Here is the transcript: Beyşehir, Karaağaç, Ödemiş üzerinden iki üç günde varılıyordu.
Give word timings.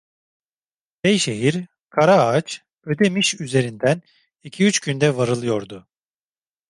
Beyşehir, 1.03 1.65
Karaağaç, 1.89 2.61
Ödemiş 2.83 3.39
üzerinden 3.41 4.01
iki 4.43 4.65
üç 4.65 4.79
günde 4.79 5.17
varılıyordu. 5.17 5.87